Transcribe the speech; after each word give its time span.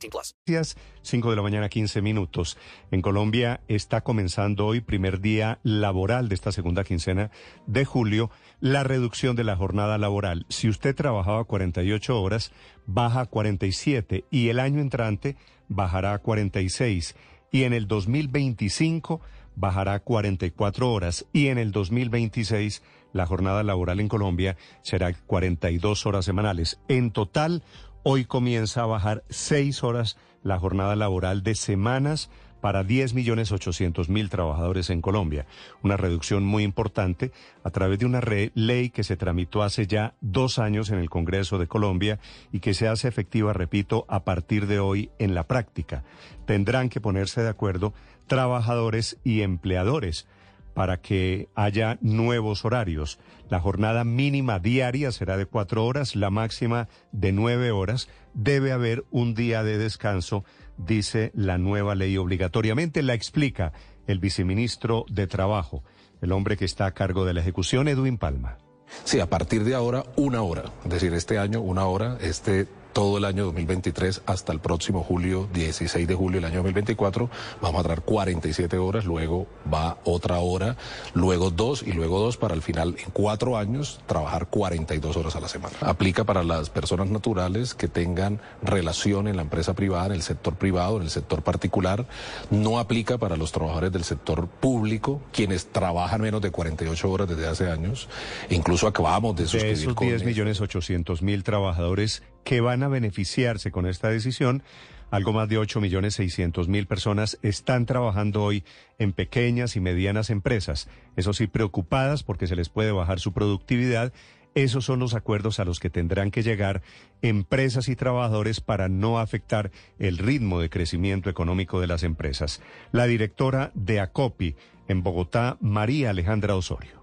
18 0.00 0.10
plus. 0.10 0.36
Gracias. 0.46 0.76
5 1.02 1.30
de 1.30 1.36
la 1.36 1.42
mañana, 1.42 1.68
15 1.68 2.02
minutos. 2.02 2.58
En 2.90 3.02
Colombia 3.02 3.60
está 3.68 4.02
comenzando 4.02 4.66
hoy, 4.66 4.80
primer 4.80 5.20
día 5.20 5.58
laboral 5.62 6.28
de 6.28 6.34
esta 6.34 6.52
segunda 6.52 6.84
quincena 6.84 7.30
de 7.66 7.84
julio, 7.84 8.30
la 8.60 8.82
reducción 8.82 9.36
de 9.36 9.44
la 9.44 9.56
jornada 9.56 9.98
laboral. 9.98 10.46
Si 10.48 10.68
usted 10.68 10.94
trabajaba 10.94 11.44
48 11.44 12.20
horas, 12.20 12.52
baja 12.86 13.22
a 13.22 13.26
47 13.26 14.24
y 14.30 14.48
el 14.48 14.58
año 14.58 14.80
entrante 14.80 15.36
bajará 15.68 16.14
a 16.14 16.18
46 16.18 17.14
y 17.52 17.64
en 17.64 17.72
el 17.72 17.86
2025 17.86 19.20
bajará 19.56 19.94
a 19.94 20.00
44 20.00 20.92
horas 20.92 21.26
y 21.32 21.48
en 21.48 21.58
el 21.58 21.72
2026 21.72 22.82
la 23.12 23.26
jornada 23.26 23.62
laboral 23.62 24.00
en 24.00 24.08
Colombia 24.08 24.56
será 24.82 25.12
42 25.12 26.06
horas 26.06 26.24
semanales. 26.24 26.78
En 26.88 27.10
total, 27.10 27.62
hoy 28.02 28.24
comienza 28.24 28.82
a 28.82 28.86
bajar 28.86 29.24
6 29.28 29.84
horas 29.84 30.16
la 30.42 30.58
jornada 30.58 30.96
laboral 30.96 31.42
de 31.42 31.54
semanas 31.54 32.30
para 32.60 32.84
10 32.84 33.14
millones 33.14 33.52
800 33.52 34.08
mil 34.08 34.28
trabajadores 34.28 34.90
en 34.90 35.00
Colombia. 35.00 35.46
Una 35.82 35.96
reducción 35.96 36.44
muy 36.44 36.62
importante 36.62 37.32
a 37.64 37.70
través 37.70 37.98
de 37.98 38.06
una 38.06 38.20
ley 38.54 38.90
que 38.90 39.04
se 39.04 39.16
tramitó 39.16 39.62
hace 39.62 39.86
ya 39.86 40.14
dos 40.20 40.58
años 40.58 40.90
en 40.90 40.98
el 40.98 41.10
Congreso 41.10 41.58
de 41.58 41.66
Colombia 41.66 42.18
y 42.52 42.60
que 42.60 42.74
se 42.74 42.88
hace 42.88 43.08
efectiva, 43.08 43.52
repito, 43.52 44.04
a 44.08 44.24
partir 44.24 44.66
de 44.66 44.78
hoy 44.78 45.10
en 45.18 45.34
la 45.34 45.44
práctica. 45.44 46.04
Tendrán 46.46 46.88
que 46.90 47.00
ponerse 47.00 47.42
de 47.42 47.48
acuerdo 47.48 47.94
trabajadores 48.26 49.18
y 49.24 49.40
empleadores 49.40 50.26
para 50.74 51.00
que 51.00 51.48
haya 51.54 51.98
nuevos 52.00 52.64
horarios. 52.64 53.18
La 53.48 53.60
jornada 53.60 54.04
mínima 54.04 54.58
diaria 54.58 55.12
será 55.12 55.36
de 55.36 55.46
cuatro 55.46 55.84
horas, 55.84 56.16
la 56.16 56.30
máxima 56.30 56.88
de 57.12 57.32
nueve 57.32 57.70
horas. 57.70 58.08
Debe 58.34 58.72
haber 58.72 59.04
un 59.10 59.34
día 59.34 59.62
de 59.62 59.78
descanso, 59.78 60.44
dice 60.76 61.32
la 61.34 61.58
nueva 61.58 61.94
ley 61.94 62.16
obligatoriamente. 62.16 63.02
La 63.02 63.14
explica 63.14 63.72
el 64.06 64.18
viceministro 64.18 65.04
de 65.08 65.26
Trabajo, 65.26 65.84
el 66.20 66.32
hombre 66.32 66.56
que 66.56 66.64
está 66.64 66.86
a 66.86 66.94
cargo 66.94 67.24
de 67.24 67.34
la 67.34 67.40
ejecución, 67.40 67.88
Edwin 67.88 68.18
Palma. 68.18 68.58
Sí, 69.04 69.20
a 69.20 69.28
partir 69.28 69.64
de 69.64 69.74
ahora, 69.74 70.04
una 70.16 70.42
hora. 70.42 70.64
Es 70.84 70.90
decir, 70.90 71.14
este 71.14 71.38
año, 71.38 71.60
una 71.60 71.86
hora, 71.86 72.18
este 72.20 72.66
todo 72.92 73.18
el 73.18 73.24
año 73.24 73.44
2023 73.44 74.22
hasta 74.26 74.52
el 74.52 74.60
próximo 74.60 75.02
julio, 75.02 75.48
16 75.52 76.06
de 76.06 76.14
julio 76.14 76.40
del 76.40 76.46
año 76.46 76.56
2024, 76.56 77.30
vamos 77.60 77.80
a 77.80 77.82
traer 77.82 78.02
47 78.02 78.78
horas, 78.78 79.04
luego 79.04 79.46
va 79.72 79.98
otra 80.04 80.38
hora, 80.38 80.76
luego 81.14 81.50
dos 81.50 81.82
y 81.82 81.92
luego 81.92 82.20
dos 82.20 82.36
para 82.36 82.54
al 82.54 82.62
final, 82.62 82.96
en 82.98 83.10
cuatro 83.12 83.56
años, 83.56 84.00
trabajar 84.06 84.48
42 84.48 85.16
horas 85.16 85.36
a 85.36 85.40
la 85.40 85.48
semana. 85.48 85.74
Aplica 85.80 86.24
para 86.24 86.42
las 86.42 86.70
personas 86.70 87.08
naturales 87.10 87.74
que 87.74 87.88
tengan 87.88 88.40
relación 88.62 89.28
en 89.28 89.36
la 89.36 89.42
empresa 89.42 89.74
privada, 89.74 90.06
en 90.06 90.12
el 90.12 90.22
sector 90.22 90.56
privado, 90.56 90.96
en 90.96 91.04
el 91.04 91.10
sector 91.10 91.42
particular. 91.42 92.06
No 92.50 92.78
aplica 92.78 93.18
para 93.18 93.36
los 93.36 93.52
trabajadores 93.52 93.92
del 93.92 94.04
sector 94.04 94.48
público, 94.48 95.20
quienes 95.32 95.66
trabajan 95.66 96.20
menos 96.20 96.40
de 96.40 96.50
48 96.50 97.10
horas 97.10 97.28
desde 97.28 97.46
hace 97.46 97.70
años. 97.70 98.08
E 98.48 98.54
incluso 98.54 98.86
acabamos 98.86 99.36
de 99.36 99.44
De 99.44 99.48
suscribir 99.48 99.78
esos 99.78 99.94
con 99.94 100.08
10 100.08 100.24
millones 100.24 100.60
800 100.60 101.22
mil 101.22 101.42
trabajadores 101.44 102.22
que 102.44 102.60
van 102.60 102.82
a 102.82 102.88
beneficiarse 102.88 103.70
con 103.70 103.86
esta 103.86 104.08
decisión, 104.08 104.62
algo 105.10 105.32
más 105.32 105.48
de 105.48 105.58
8 105.58 105.80
millones 105.80 106.14
600 106.14 106.68
mil 106.68 106.86
personas 106.86 107.38
están 107.42 107.84
trabajando 107.84 108.44
hoy 108.44 108.64
en 108.98 109.12
pequeñas 109.12 109.74
y 109.74 109.80
medianas 109.80 110.30
empresas. 110.30 110.88
Eso 111.16 111.32
sí, 111.32 111.48
preocupadas 111.48 112.22
porque 112.22 112.46
se 112.46 112.54
les 112.54 112.68
puede 112.68 112.92
bajar 112.92 113.18
su 113.18 113.32
productividad. 113.32 114.12
Esos 114.54 114.84
son 114.84 115.00
los 115.00 115.14
acuerdos 115.14 115.58
a 115.58 115.64
los 115.64 115.80
que 115.80 115.90
tendrán 115.90 116.30
que 116.30 116.42
llegar 116.42 116.82
empresas 117.22 117.88
y 117.88 117.96
trabajadores 117.96 118.60
para 118.60 118.88
no 118.88 119.18
afectar 119.18 119.72
el 119.98 120.18
ritmo 120.18 120.60
de 120.60 120.70
crecimiento 120.70 121.28
económico 121.28 121.80
de 121.80 121.88
las 121.88 122.04
empresas. 122.04 122.60
La 122.92 123.06
directora 123.06 123.72
de 123.74 124.00
ACOPI 124.00 124.56
en 124.88 125.02
Bogotá, 125.02 125.56
María 125.60 126.10
Alejandra 126.10 126.54
Osorio. 126.56 127.00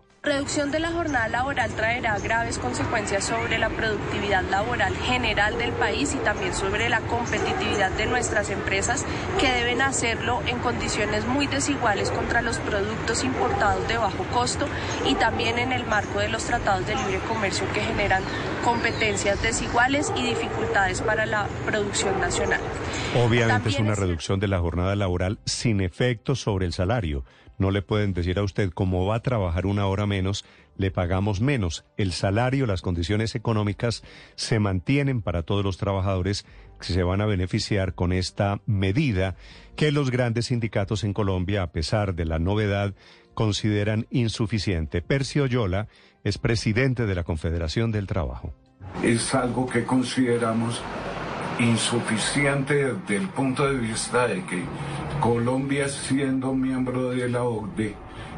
Reducción 0.47 0.72
de 0.72 0.80
la 0.80 0.94
jornada 0.94 1.28
laboral 1.28 1.69
traerá 1.72 2.18
graves 2.19 2.58
consecuencias 2.58 3.25
sobre 3.25 3.58
la 3.58 3.68
productividad 3.68 4.44
laboral 4.50 4.96
general 4.96 5.58
del 5.58 5.74
país 5.74 6.13
y 6.16 6.19
también 6.19 6.53
sobre 6.53 6.88
la 6.88 7.02
competitividad 7.02 7.91
de 7.91 8.06
nuestras 8.06 8.50
empresas 8.50 9.06
que 9.41 9.52
deben 9.52 9.81
hacerlo 9.81 10.40
en 10.47 10.59
condiciones 10.59 11.25
muy 11.28 11.47
desiguales 11.47 12.12
contra 12.12 12.41
los 12.41 12.59
productos 12.59 13.25
importados 13.25 13.85
de 13.90 13.97
bajo 13.97 14.24
costo 14.34 14.66
y 15.06 15.16
también 15.16 15.59
en 15.59 15.74
el 15.74 15.85
marco 15.85 16.19
de 16.19 16.30
los 16.30 16.46
tratados 16.46 16.88
de 16.88 16.96
libre 16.96 17.19
comercio 17.28 17.66
que 17.74 17.81
generan 17.81 18.24
competencias 18.64 19.41
desiguales 19.44 20.14
y 20.16 20.24
dificultades 20.24 21.02
para 21.02 21.25
la 21.25 21.46
producción 21.66 22.22
nacional. 22.22 22.62
Obviamente 23.22 23.68
es 23.68 23.79
una 23.79 23.91
es- 23.91 24.00
reducción 24.00 24.40
de 24.40 24.47
la 24.47 24.59
jornada 24.59 24.96
laboral 24.96 25.40
sin 25.44 25.81
efecto 25.81 26.35
sobre 26.35 26.66
el 26.68 26.72
salario. 26.72 27.25
No 27.59 27.72
le 27.72 27.81
pueden 27.81 28.14
decir 28.14 28.38
a 28.38 28.44
usted, 28.44 28.69
como 28.69 29.08
va 29.08 29.16
a 29.16 29.19
trabajar 29.24 29.66
una 29.66 29.88
hora 29.88 30.06
menos, 30.06 30.37
le 30.78 30.92
pagamos 30.92 31.42
menos. 31.42 31.86
El 31.98 32.12
salario, 32.12 32.66
las 32.66 32.81
condiciones 32.81 33.36
económicas 33.36 34.03
se 34.36 34.59
mantienen 34.59 35.22
para 35.22 35.44
todos 35.44 35.64
los 35.64 35.78
trabajadores 35.78 36.46
que 36.80 36.94
se 36.94 37.03
van 37.03 37.22
a 37.22 37.25
beneficiar 37.25 37.96
con 37.96 38.14
esta 38.14 38.62
medida 38.66 39.36
que 39.76 39.92
los 39.92 40.12
grandes 40.12 40.47
sindicatos 40.47 41.03
en 41.03 41.14
Colombia, 41.14 41.64
a 41.64 41.72
pesar 41.72 42.16
de 42.16 42.26
la 42.26 42.40
novedad, 42.40 42.94
consideran 43.34 44.08
insuficiente. 44.09 45.02
Percio 45.02 45.46
Yola 45.46 45.88
es 46.24 46.38
presidente 46.38 47.06
de 47.06 47.16
la 47.16 47.24
Confederación 47.24 47.92
del 47.92 48.08
Trabajo. 48.08 48.53
es 49.03 49.34
algo 49.36 49.68
que 49.68 49.84
consideramos 49.84 50.81
insuficiente 51.59 52.94
desde 52.94 53.16
el 53.16 53.30
punto 53.30 53.68
de 53.68 53.78
vista 53.78 54.28
de 54.28 54.44
que 54.46 54.64
Colombia 55.20 55.88
siendo 55.90 56.53
miembro 56.53 57.09
de 57.09 57.30
la 57.30 57.44
OCDE, 57.44 57.96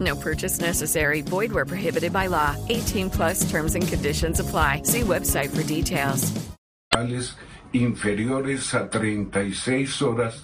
No 0.00 0.16
purchase 0.16 0.60
necessary. 0.60 1.20
Void 1.20 1.52
where 1.52 1.66
prohibited 1.66 2.12
by 2.12 2.26
law. 2.28 2.56
18 2.68 3.10
plus 3.10 3.48
terms 3.50 3.74
and 3.74 3.86
conditions 3.86 4.40
apply. 4.40 4.82
See 4.84 5.02
website 5.02 5.54
for 5.54 5.62
details. 5.62 6.32
inferiores 7.74 8.72
a 8.72 8.86
36 8.86 10.00
horas 10.00 10.40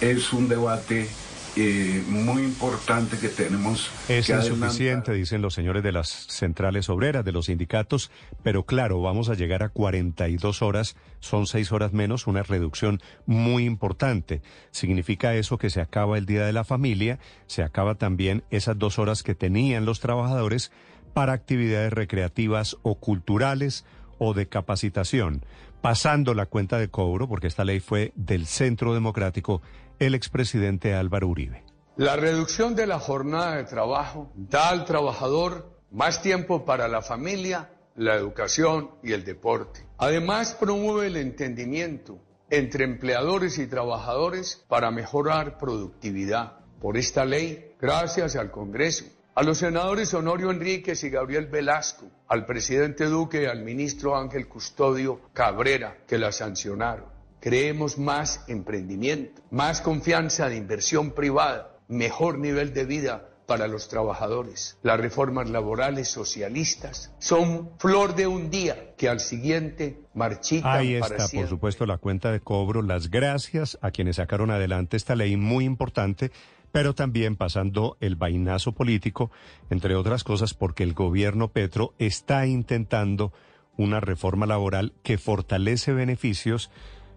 es 0.00 0.32
un 0.32 0.48
debate 0.48 1.08
eh, 1.56 2.02
muy 2.08 2.42
importante 2.42 3.18
que 3.18 3.28
tenemos 3.28 3.90
Es 4.08 4.26
que 4.26 4.32
adelantar. 4.32 4.68
insuficiente, 4.68 5.12
dicen 5.12 5.42
los 5.42 5.52
señores 5.52 5.82
de 5.82 5.92
las 5.92 6.08
centrales 6.08 6.88
obreras, 6.88 7.24
de 7.24 7.32
los 7.32 7.46
sindicatos, 7.46 8.10
pero 8.42 8.64
claro, 8.64 9.02
vamos 9.02 9.28
a 9.28 9.34
llegar 9.34 9.62
a 9.62 9.68
42 9.68 10.62
horas, 10.62 10.96
son 11.20 11.46
seis 11.46 11.70
horas 11.70 11.92
menos, 11.92 12.26
una 12.26 12.42
reducción 12.42 13.00
muy 13.26 13.64
importante. 13.64 14.40
Significa 14.70 15.34
eso 15.34 15.58
que 15.58 15.68
se 15.68 15.80
acaba 15.80 16.16
el 16.16 16.26
Día 16.26 16.46
de 16.46 16.54
la 16.54 16.64
Familia, 16.64 17.18
se 17.46 17.62
acaba 17.62 17.96
también 17.96 18.44
esas 18.50 18.78
dos 18.78 18.98
horas 18.98 19.22
que 19.22 19.34
tenían 19.34 19.84
los 19.84 20.00
trabajadores 20.00 20.72
para 21.12 21.34
actividades 21.34 21.92
recreativas 21.92 22.78
o 22.82 22.94
culturales 22.94 23.84
o 24.18 24.34
de 24.34 24.46
capacitación, 24.46 25.44
pasando 25.82 26.32
la 26.32 26.46
cuenta 26.46 26.78
de 26.78 26.88
cobro, 26.88 27.28
porque 27.28 27.48
esta 27.48 27.64
ley 27.64 27.80
fue 27.80 28.12
del 28.14 28.46
Centro 28.46 28.94
Democrático, 28.94 29.60
el 29.98 30.14
expresidente 30.14 30.94
Álvaro 30.94 31.28
Uribe. 31.28 31.64
La 31.96 32.16
reducción 32.16 32.74
de 32.74 32.86
la 32.86 32.98
jornada 32.98 33.56
de 33.56 33.64
trabajo 33.64 34.32
da 34.34 34.70
al 34.70 34.86
trabajador 34.86 35.76
más 35.90 36.22
tiempo 36.22 36.64
para 36.64 36.88
la 36.88 37.02
familia, 37.02 37.70
la 37.96 38.14
educación 38.14 38.92
y 39.02 39.12
el 39.12 39.24
deporte. 39.24 39.84
Además, 39.98 40.56
promueve 40.58 41.08
el 41.08 41.16
entendimiento 41.16 42.18
entre 42.48 42.84
empleadores 42.84 43.58
y 43.58 43.66
trabajadores 43.66 44.64
para 44.68 44.90
mejorar 44.90 45.58
productividad, 45.58 46.60
por 46.80 46.96
esta 46.96 47.24
ley, 47.24 47.74
gracias 47.80 48.36
al 48.36 48.50
Congreso, 48.50 49.04
a 49.34 49.42
los 49.42 49.58
senadores 49.58 50.12
Honorio 50.12 50.50
Enríquez 50.50 51.04
y 51.04 51.10
Gabriel 51.10 51.46
Velasco, 51.46 52.06
al 52.28 52.44
presidente 52.44 53.06
Duque 53.06 53.42
y 53.42 53.46
al 53.46 53.62
ministro 53.62 54.16
Ángel 54.16 54.46
Custodio 54.46 55.20
Cabrera, 55.32 55.98
que 56.06 56.18
la 56.18 56.32
sancionaron. 56.32 57.06
Creemos 57.40 57.98
más 57.98 58.44
emprendimiento, 58.48 59.42
más 59.50 59.80
confianza 59.80 60.48
de 60.48 60.56
inversión 60.56 61.12
privada, 61.12 61.78
mejor 61.88 62.38
nivel 62.38 62.74
de 62.74 62.84
vida 62.84 63.28
para 63.46 63.66
los 63.66 63.88
trabajadores. 63.88 64.78
Las 64.82 65.00
reformas 65.00 65.50
laborales 65.50 66.08
socialistas 66.08 67.12
son 67.18 67.70
flor 67.78 68.14
de 68.14 68.26
un 68.26 68.50
día 68.50 68.94
que 68.96 69.08
al 69.08 69.20
siguiente 69.20 69.98
marchitan 70.14 70.76
Ahí 70.76 71.00
para 71.00 71.16
está, 71.16 71.36
por 71.36 71.48
supuesto, 71.48 71.86
la 71.86 71.98
cuenta 71.98 72.30
de 72.30 72.40
cobro. 72.40 72.82
Las 72.82 73.10
gracias 73.10 73.78
a 73.82 73.90
quienes 73.90 74.16
sacaron 74.16 74.50
adelante 74.50 74.96
esta 74.96 75.16
ley 75.16 75.36
muy 75.36 75.64
importante, 75.64 76.30
pero 76.72 76.94
también 76.94 77.36
pasando 77.36 77.96
el 78.00 78.16
vainazo 78.16 78.72
político, 78.72 79.30
entre 79.70 79.94
otras 79.94 80.24
cosas, 80.24 80.54
porque 80.54 80.82
el 80.82 80.94
gobierno 80.94 81.48
Petro 81.48 81.94
está 81.98 82.46
intentando 82.46 83.32
una 83.76 84.00
reforma 84.00 84.46
laboral 84.46 84.94
que 85.02 85.18
fortalece 85.18 85.92
beneficios, 85.92 86.70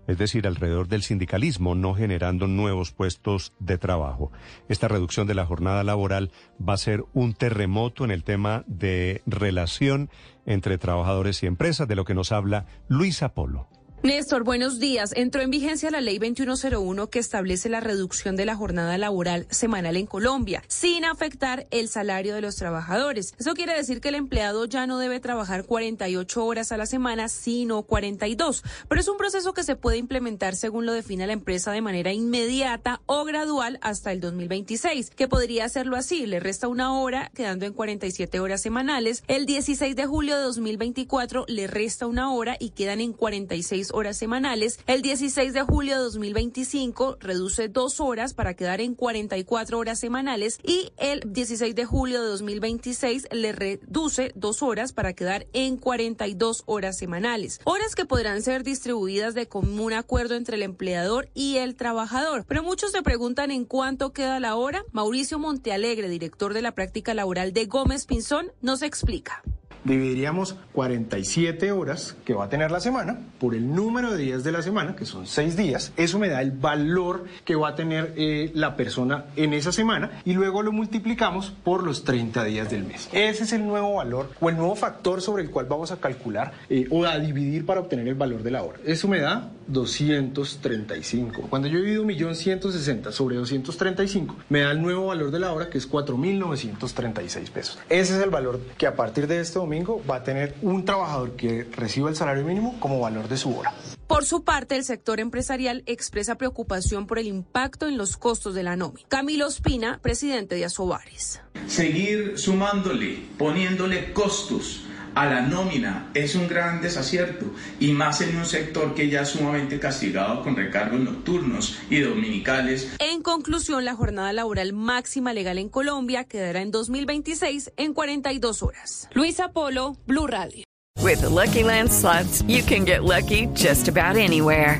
es 0.08 0.18
decir, 0.18 0.46
alrededor 0.46 0.88
del 0.88 1.02
sindicalismo, 1.02 1.74
no 1.74 1.96
generando 1.96 2.48
nuevos 2.48 2.92
puestos 2.92 3.54
de 3.60 3.78
trabajo. 3.78 4.32
Esta 4.70 4.88
reducción 4.88 5.26
de 5.26 5.34
la 5.34 5.46
jornada 5.46 5.84
laboral 5.84 6.32
va 6.62 6.74
a 6.74 6.78
ser 6.78 7.04
un 7.14 7.34
terremoto 7.34 8.06
en 8.06 8.12
el 8.12 8.24
tema 8.24 8.64
de 8.68 9.24
relación 9.26 10.10
entre 10.46 10.78
trabajadores 10.78 11.42
y 11.42 11.48
empresas, 11.48 11.88
de 11.88 11.96
lo 11.96 12.06
que 12.06 12.14
nos 12.14 12.32
habla 12.32 12.68
Luis 12.88 13.24
Apolo. 13.24 13.68
Néstor, 14.06 14.44
buenos 14.44 14.78
días. 14.78 15.14
Entró 15.16 15.42
en 15.42 15.50
vigencia 15.50 15.90
la 15.90 16.00
ley 16.00 16.20
2101 16.20 17.10
que 17.10 17.18
establece 17.18 17.70
la 17.70 17.80
reducción 17.80 18.36
de 18.36 18.46
la 18.46 18.56
jornada 18.56 19.00
laboral 19.00 19.48
semanal 19.50 19.98
en 19.98 20.06
Colombia, 20.06 20.62
sin 20.68 21.06
afectar 21.06 21.66
el 21.72 21.90
salario 21.90 22.36
de 22.36 22.42
los 22.42 22.56
trabajadores. 22.56 23.34
Eso 23.40 23.56
quiere 23.56 23.74
decir 23.74 24.02
que 24.02 24.10
el 24.10 24.16
empleado 24.16 24.66
ya 24.66 24.86
no 24.86 25.00
debe 25.00 25.20
trabajar 25.20 25.66
48 25.66 26.46
horas 26.46 26.72
a 26.72 26.78
la 26.78 26.86
semana, 26.86 27.30
sino 27.30 27.82
42. 27.82 28.64
Pero 28.88 29.02
es 29.02 29.08
un 29.08 29.18
proceso 29.18 29.56
que 29.56 29.64
se 29.64 29.76
puede 29.76 29.98
implementar 29.98 30.56
según 30.56 30.86
lo 30.86 30.94
define 30.94 31.26
la 31.26 31.34
empresa 31.34 31.72
de 31.72 31.82
manera 31.82 32.14
inmediata 32.14 33.02
o 33.08 33.26
gradual 33.26 33.80
hasta 33.82 34.12
el 34.12 34.22
2026, 34.22 35.10
que 35.10 35.28
podría 35.28 35.66
hacerlo 35.66 35.98
así. 35.98 36.28
Le 36.28 36.40
resta 36.40 36.68
una 36.68 36.96
hora, 36.96 37.32
quedando 37.34 37.66
en 37.66 37.74
47 37.74 38.40
horas 38.40 38.62
semanales. 38.62 39.24
El 39.28 39.48
16 39.48 39.96
de 39.96 40.06
julio 40.06 40.38
de 40.38 40.44
2024 40.44 41.46
le 41.48 41.66
resta 41.66 42.06
una 42.06 42.32
hora 42.32 42.56
y 42.60 42.70
quedan 42.70 43.02
en 43.02 43.12
46 43.12 43.88
horas 43.94 43.95
semanales. 44.18 44.80
El 44.88 45.02
16 45.02 45.54
de 45.54 45.62
julio 45.62 45.96
de 45.96 46.04
2025 46.04 47.18
reduce 47.20 47.70
dos 47.70 48.00
horas 48.00 48.34
para 48.34 48.54
quedar 48.54 48.82
en 48.82 48.94
44 48.94 49.80
horas 49.80 50.00
semanales 50.00 50.60
y 50.64 50.92
el 50.98 51.22
16 51.26 51.74
de 51.76 51.86
julio 51.86 52.22
de 52.22 52.28
2026 52.28 53.28
le 53.32 53.54
reduce 53.54 54.34
dos 54.36 54.62
horas 54.62 54.92
para 54.92 55.14
quedar 55.14 55.48
en 55.54 55.78
42 55.78 56.64
horas 56.66 56.98
semanales. 56.98 57.62
Horas 57.64 57.96
que 57.96 58.06
podrán 58.06 58.42
ser 58.42 58.64
distribuidas 58.64 59.34
de 59.34 59.48
común 59.48 59.94
acuerdo 59.94 60.36
entre 60.36 60.58
el 60.58 60.64
empleador 60.64 61.30
y 61.34 61.58
el 61.58 61.76
trabajador. 61.76 62.46
Pero 62.48 62.64
muchos 62.64 62.92
se 62.92 63.02
preguntan 63.02 63.50
en 63.50 63.64
cuánto 63.64 64.12
queda 64.12 64.40
la 64.40 64.56
hora. 64.56 64.84
Mauricio 64.92 65.40
Montealegre, 65.40 66.10
director 66.10 66.54
de 66.54 66.62
la 66.62 66.76
práctica 66.76 67.14
laboral 67.14 67.54
de 67.54 67.66
Gómez 67.66 68.06
Pinzón, 68.06 68.52
nos 68.62 68.82
explica. 68.82 69.42
Dividiríamos 69.86 70.58
47 70.74 71.72
horas 71.72 72.18
que 72.26 72.34
va 72.34 72.46
a 72.46 72.50
tener 72.50 72.72
la 72.72 72.80
semana 72.80 73.20
por 73.40 73.56
el 73.56 73.74
número 73.74 74.12
de 74.12 74.18
días 74.18 74.44
de 74.44 74.52
la 74.52 74.62
semana, 74.62 74.96
que 74.96 75.06
son 75.06 75.28
6 75.28 75.56
días. 75.56 75.94
Eso 75.96 76.20
me 76.20 76.28
da 76.28 76.42
el 76.42 76.52
valor 76.52 77.26
que 77.46 77.56
va 77.56 77.70
a 77.70 77.76
tener 77.76 78.14
eh, 78.18 78.52
la 78.54 78.76
persona 78.76 79.26
en 79.36 79.54
esa 79.54 79.72
semana 79.72 80.22
y 80.26 80.34
luego 80.34 80.64
lo 80.64 80.72
multiplicamos 80.72 81.54
por 81.64 81.84
los 81.84 82.04
30 82.04 82.44
días 82.44 82.70
del 82.70 82.84
mes. 82.84 83.08
Ese 83.14 83.44
es 83.44 83.54
el 83.54 83.66
nuevo 83.66 83.96
valor 83.96 84.32
o 84.42 84.50
el 84.50 84.58
nuevo 84.58 84.76
factor 84.76 85.22
sobre 85.22 85.44
el 85.44 85.52
cual 85.52 85.68
vamos 85.68 85.92
a 85.92 85.98
calcular 85.98 86.54
eh, 86.70 86.88
o 86.90 87.06
a 87.06 87.18
dividir 87.20 87.66
para 87.66 87.80
obtener 87.80 88.08
el 88.08 88.16
valor 88.16 88.44
de 88.44 88.52
la 88.52 88.64
hora. 88.64 88.80
Eso 88.84 89.08
me 89.08 89.20
da 89.20 89.52
235. 89.68 91.44
Cuando 91.50 91.68
yo 91.68 91.80
divido 91.80 92.04
1.160 92.04 93.12
sobre 93.12 93.36
235, 93.36 94.36
me 94.50 94.62
da 94.62 94.72
el 94.72 94.82
nuevo 94.82 95.08
valor 95.08 95.32
de 95.32 95.40
la 95.40 95.54
hora 95.54 95.70
que 95.70 95.78
es 95.78 95.90
4.936 95.90 97.50
pesos. 97.52 97.80
Ese 97.90 98.18
es 98.18 98.24
el 98.24 98.30
valor 98.30 98.60
que 98.78 98.88
a 98.88 98.96
partir 98.96 99.28
de 99.28 99.40
este 99.40 99.60
domingo 99.60 99.75
va 99.84 100.18
a 100.18 100.24
tener 100.24 100.56
un 100.62 100.86
trabajador 100.86 101.36
que 101.36 101.64
reciba 101.72 102.10
el 102.10 102.16
salario 102.16 102.44
mínimo 102.44 102.80
como 102.80 103.00
valor 103.00 103.28
de 103.28 103.38
su 103.38 103.56
hora. 103.58 103.74
Por 104.08 104.26
su 104.26 104.44
parte, 104.44 104.76
el 104.76 104.84
sector 104.84 105.20
empresarial 105.20 105.84
expresa 105.88 106.36
preocupación 106.36 107.08
por 107.08 107.18
el 107.18 107.28
impacto 107.28 107.88
en 107.88 107.98
los 107.98 108.18
costos 108.18 108.54
de 108.54 108.64
la 108.64 108.76
nómina. 108.76 109.08
Camilo 109.08 109.48
Espina, 109.48 110.00
presidente 110.02 110.56
de 110.56 110.66
Asobares. 110.66 111.42
Seguir 111.68 112.38
sumándole, 112.38 113.24
poniéndole 113.38 114.14
costos 114.14 114.86
a 115.16 115.26
la 115.26 115.42
nómina 115.42 116.12
es 116.14 116.36
un 116.36 116.48
gran 116.48 116.82
desacierto 116.82 117.46
y 117.80 117.94
más 117.94 118.22
en 118.22 118.36
un 118.36 118.46
sector 118.46 118.94
que 118.94 119.10
ya 119.10 119.22
es 119.22 119.30
sumamente 119.30 119.80
castigado 119.80 120.44
con 120.44 120.56
recargos 120.56 121.00
nocturnos 121.00 121.80
y 121.90 122.02
dominicales. 122.02 122.94
En 123.00 123.22
conclusión, 123.22 123.86
la 123.86 123.96
jornada 123.96 124.34
laboral 124.34 124.74
máxima 124.74 125.34
legal 125.34 125.58
en 125.58 125.70
Colombia 125.70 126.26
quedará 126.26 126.62
en 126.62 126.72
2026 126.72 127.72
en 127.78 127.94
42 127.94 128.62
horas. 128.62 129.10
Luisa 129.14 129.52
Polo, 129.52 129.98
Blue 130.06 130.28
Radio. 130.28 130.66
With 131.02 131.22
the 131.22 131.30
Lucky 131.30 131.64
Land 131.64 131.92
slots, 131.92 132.44
you 132.48 132.64
can 132.64 132.86
get 132.86 133.04
lucky 133.04 133.48
just 133.54 133.88
about 133.88 134.18
anywhere. 134.18 134.80